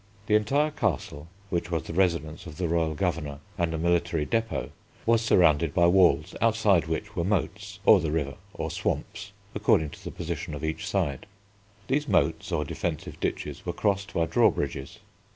[0.25, 4.71] The entire Castle, which was the residence of the royal governor, and a military depôt,
[5.05, 10.03] was surrounded by walls, outside which were moats, or the river, or swamps, according to
[10.03, 11.27] the position of each side.
[11.87, 14.97] These moats, or defensive ditches, were crossed by drawbridges.